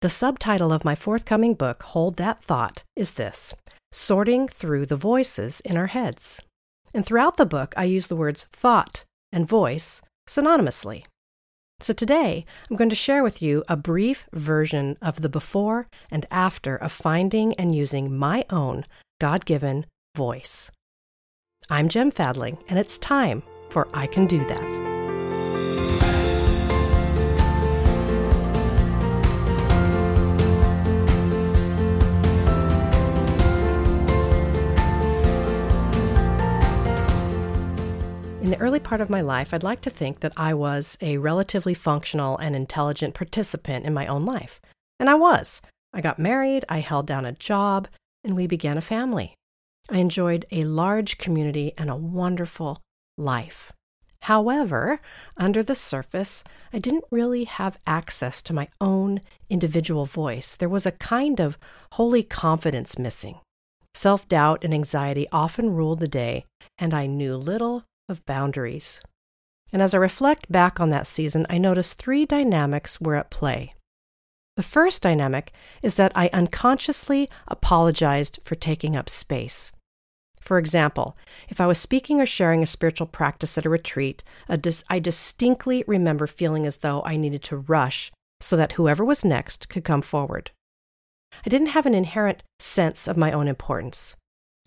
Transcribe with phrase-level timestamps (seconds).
[0.00, 3.52] The subtitle of my forthcoming book, Hold That Thought, is this
[3.90, 6.40] Sorting Through the Voices in Our Heads.
[6.94, 11.04] And throughout the book, I use the words thought and voice synonymously.
[11.80, 16.26] So today, I'm going to share with you a brief version of the before and
[16.30, 18.84] after of finding and using my own
[19.20, 19.84] God given
[20.16, 20.70] voice.
[21.70, 24.87] I'm Gem Fadling, and it's time for I Can Do That.
[38.60, 42.36] Early part of my life, I'd like to think that I was a relatively functional
[42.38, 44.60] and intelligent participant in my own life.
[45.00, 45.60] And I was.
[45.92, 47.88] I got married, I held down a job,
[48.22, 49.34] and we began a family.
[49.90, 52.82] I enjoyed a large community and a wonderful
[53.16, 53.72] life.
[54.22, 55.00] However,
[55.36, 60.56] under the surface, I didn't really have access to my own individual voice.
[60.56, 61.56] There was a kind of
[61.92, 63.38] holy confidence missing.
[63.94, 66.44] Self doubt and anxiety often ruled the day,
[66.76, 69.00] and I knew little of boundaries.
[69.72, 73.74] And as I reflect back on that season, I notice three dynamics were at play.
[74.56, 79.72] The first dynamic is that I unconsciously apologized for taking up space.
[80.40, 81.14] For example,
[81.48, 84.98] if I was speaking or sharing a spiritual practice at a retreat, a dis- I
[84.98, 89.84] distinctly remember feeling as though I needed to rush so that whoever was next could
[89.84, 90.50] come forward.
[91.44, 94.16] I didn't have an inherent sense of my own importance.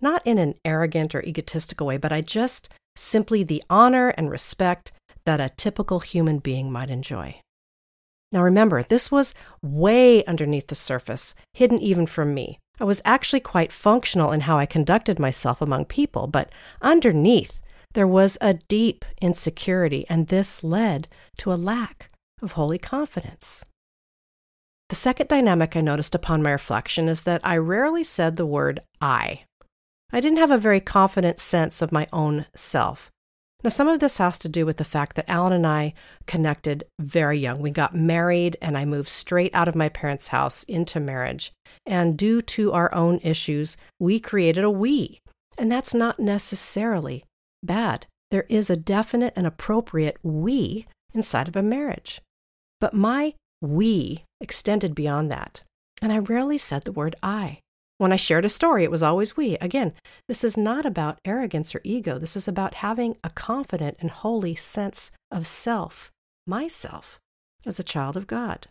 [0.00, 4.92] Not in an arrogant or egotistical way, but I just simply the honor and respect
[5.24, 7.40] that a typical human being might enjoy.
[8.32, 12.58] Now remember, this was way underneath the surface, hidden even from me.
[12.80, 17.52] I was actually quite functional in how I conducted myself among people, but underneath,
[17.94, 22.10] there was a deep insecurity, and this led to a lack
[22.42, 23.64] of holy confidence.
[24.88, 28.80] The second dynamic I noticed upon my reflection is that I rarely said the word
[29.00, 29.42] I.
[30.10, 33.10] I didn't have a very confident sense of my own self.
[33.64, 35.92] Now, some of this has to do with the fact that Alan and I
[36.26, 37.60] connected very young.
[37.60, 41.52] We got married, and I moved straight out of my parents' house into marriage.
[41.84, 45.20] And due to our own issues, we created a we.
[45.58, 47.24] And that's not necessarily
[47.64, 48.06] bad.
[48.30, 52.20] There is a definite and appropriate we inside of a marriage.
[52.80, 55.62] But my we extended beyond that.
[56.00, 57.58] And I rarely said the word I.
[57.98, 59.56] When I shared a story, it was always we.
[59.58, 59.92] Again,
[60.28, 62.18] this is not about arrogance or ego.
[62.18, 66.12] This is about having a confident and holy sense of self,
[66.46, 67.18] myself,
[67.66, 68.68] as a child of God.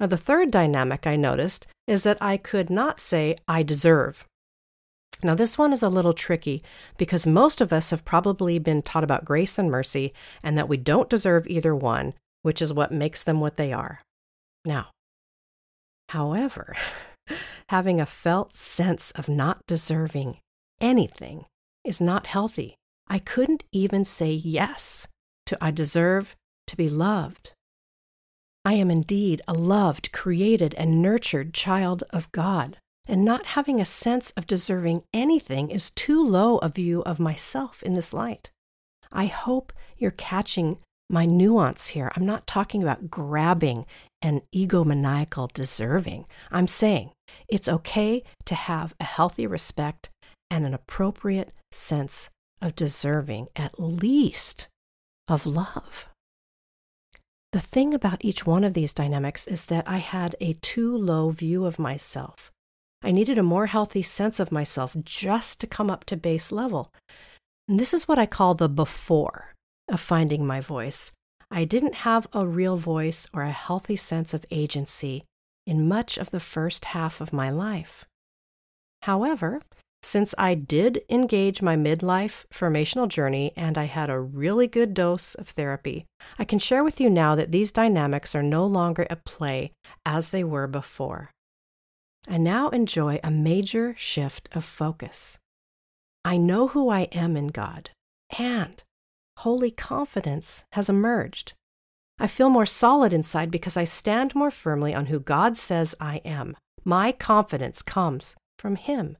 [0.00, 4.24] Now, the third dynamic I noticed is that I could not say, I deserve.
[5.22, 6.62] Now, this one is a little tricky
[6.96, 10.78] because most of us have probably been taught about grace and mercy and that we
[10.78, 14.00] don't deserve either one, which is what makes them what they are.
[14.64, 14.88] Now,
[16.08, 16.74] however,
[17.70, 20.36] having a felt sense of not deserving
[20.80, 21.44] anything
[21.84, 22.74] is not healthy.
[23.06, 25.06] I couldn't even say yes
[25.46, 26.34] to I deserve
[26.66, 27.52] to be loved.
[28.64, 32.76] I am indeed a loved, created, and nurtured child of God,
[33.06, 37.84] and not having a sense of deserving anything is too low a view of myself
[37.84, 38.50] in this light.
[39.12, 42.10] I hope you're catching my nuance here.
[42.16, 43.86] I'm not talking about grabbing
[44.20, 46.26] and egomaniacal deserving.
[46.50, 47.10] I'm saying
[47.48, 50.10] it's okay to have a healthy respect
[50.50, 52.30] and an appropriate sense
[52.60, 54.68] of deserving, at least
[55.28, 56.08] of love.
[57.52, 61.30] The thing about each one of these dynamics is that I had a too low
[61.30, 62.52] view of myself.
[63.02, 66.92] I needed a more healthy sense of myself just to come up to base level.
[67.66, 69.54] And this is what I call the before
[69.88, 71.12] of finding my voice.
[71.50, 75.24] I didn't have a real voice or a healthy sense of agency
[75.66, 78.06] in much of the first half of my life.
[79.02, 79.60] However,
[80.02, 85.34] since I did engage my midlife formational journey and I had a really good dose
[85.34, 86.06] of therapy,
[86.38, 89.72] I can share with you now that these dynamics are no longer at play
[90.06, 91.30] as they were before.
[92.28, 95.38] I now enjoy a major shift of focus.
[96.24, 97.90] I know who I am in God,
[98.38, 98.82] and
[99.38, 101.54] holy confidence has emerged.
[102.22, 106.16] I feel more solid inside because I stand more firmly on who God says I
[106.22, 106.54] am.
[106.84, 109.16] My confidence comes from Him.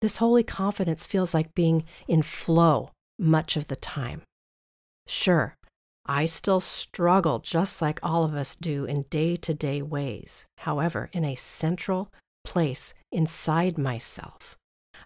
[0.00, 4.22] This holy confidence feels like being in flow much of the time.
[5.06, 5.54] Sure,
[6.06, 10.46] I still struggle just like all of us do in day to day ways.
[10.58, 12.08] However, in a central
[12.44, 14.56] place inside myself,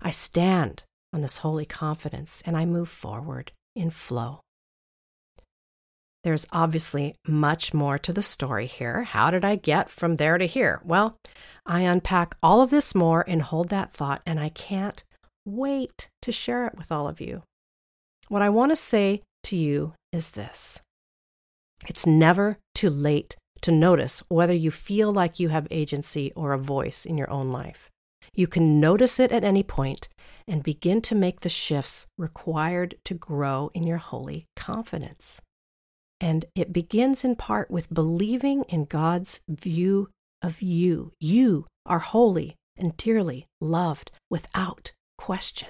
[0.01, 4.43] I stand on this holy confidence and I move forward in flow.
[6.23, 9.05] There's obviously much more to the story here.
[9.05, 10.81] How did I get from there to here?
[10.85, 11.17] Well,
[11.65, 15.03] I unpack all of this more and hold that thought, and I can't
[15.47, 17.43] wait to share it with all of you.
[18.29, 20.83] What I want to say to you is this
[21.89, 26.59] it's never too late to notice whether you feel like you have agency or a
[26.59, 27.89] voice in your own life.
[28.35, 30.09] You can notice it at any point
[30.47, 35.41] and begin to make the shifts required to grow in your holy confidence.
[36.21, 40.11] And it begins in part with believing in God's view
[40.43, 41.13] of you.
[41.19, 45.69] You are holy and dearly loved without question.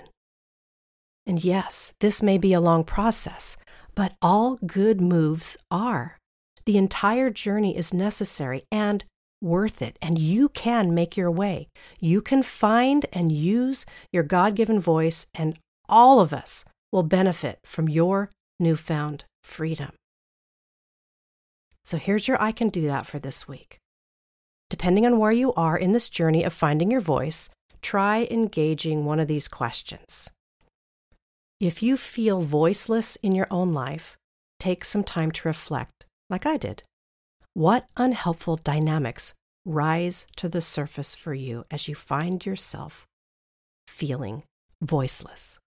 [1.26, 3.56] And yes, this may be a long process,
[3.94, 6.18] but all good moves are.
[6.66, 9.04] The entire journey is necessary and
[9.40, 11.68] worth it, and you can make your way.
[12.00, 15.58] You can find and use your God given voice, and
[15.88, 19.92] all of us will benefit from your newfound freedom.
[21.84, 23.78] So here's your I can do that for this week.
[24.68, 27.50] Depending on where you are in this journey of finding your voice,
[27.82, 30.30] try engaging one of these questions.
[31.58, 34.16] If you feel voiceless in your own life,
[34.58, 36.82] take some time to reflect, like I did.
[37.54, 39.34] What unhelpful dynamics
[39.66, 43.06] rise to the surface for you as you find yourself
[43.88, 44.44] feeling
[44.80, 45.58] voiceless?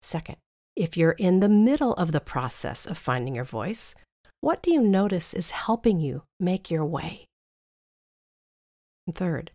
[0.00, 0.36] Second,
[0.74, 3.94] if you're in the middle of the process of finding your voice,
[4.40, 7.26] what do you notice is helping you make your way?
[9.06, 9.50] And third,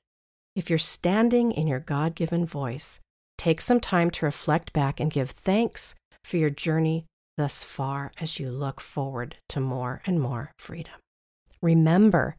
[0.55, 2.99] if you're standing in your God given voice,
[3.37, 7.05] take some time to reflect back and give thanks for your journey
[7.37, 10.93] thus far as you look forward to more and more freedom.
[11.61, 12.35] Remember,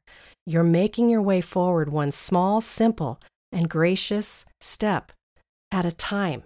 [0.47, 3.21] you're making your way forward one small, simple,
[3.51, 5.13] and gracious step
[5.73, 6.43] at a time.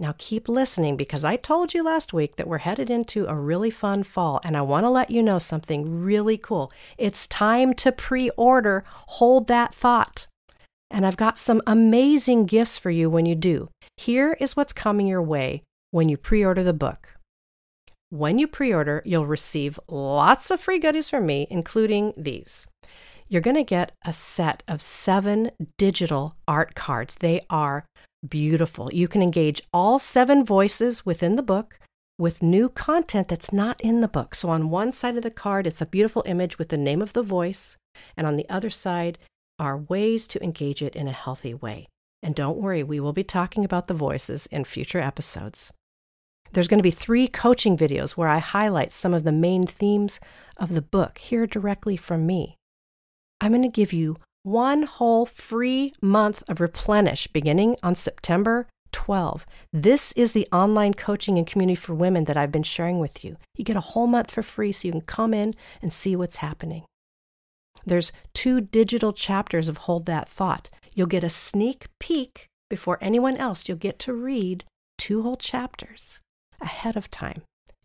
[0.00, 3.70] Now keep listening because I told you last week that we're headed into a really
[3.70, 6.72] fun fall, and I want to let you know something really cool.
[6.98, 10.26] It's time to pre order Hold That Thought.
[10.90, 13.68] And I've got some amazing gifts for you when you do.
[13.96, 15.62] Here is what's coming your way
[15.92, 17.14] when you pre order the book.
[18.10, 22.66] When you pre order, you'll receive lots of free goodies from me, including these.
[23.28, 27.16] You're going to get a set of seven digital art cards.
[27.16, 27.86] They are
[28.28, 28.92] beautiful.
[28.92, 31.78] You can engage all seven voices within the book
[32.18, 34.34] with new content that's not in the book.
[34.34, 37.12] So, on one side of the card, it's a beautiful image with the name of
[37.12, 37.76] the voice,
[38.16, 39.18] and on the other side
[39.58, 41.88] are ways to engage it in a healthy way.
[42.22, 45.72] And don't worry, we will be talking about the voices in future episodes.
[46.52, 50.20] There's going to be three coaching videos where I highlight some of the main themes
[50.56, 52.58] of the book, hear directly from me.
[53.44, 59.44] I'm going to give you one whole free month of Replenish beginning on September 12.
[59.70, 63.36] This is the online coaching and community for women that I've been sharing with you.
[63.58, 65.52] You get a whole month for free so you can come in
[65.82, 66.84] and see what's happening.
[67.84, 70.70] There's two digital chapters of Hold That Thought.
[70.94, 73.68] You'll get a sneak peek before anyone else.
[73.68, 74.64] You'll get to read
[74.96, 76.22] two whole chapters
[76.62, 77.42] ahead of time.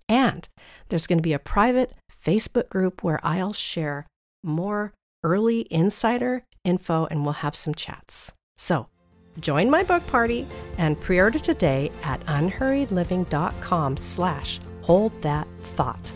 [0.07, 0.47] And
[0.87, 4.07] there's going to be a private Facebook group where I'll share
[4.41, 8.33] more early insider info and we'll have some chats.
[8.57, 8.87] So
[9.39, 16.13] join my book party and pre-order today at unhurriedliving.com slash hold that thought.